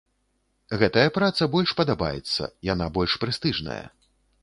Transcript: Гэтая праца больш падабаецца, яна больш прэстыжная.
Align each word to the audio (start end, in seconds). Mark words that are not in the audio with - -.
Гэтая 0.83 1.03
праца 1.17 1.49
больш 1.57 1.75
падабаецца, 1.81 2.51
яна 2.73 2.91
больш 2.99 3.11
прэстыжная. 3.27 3.83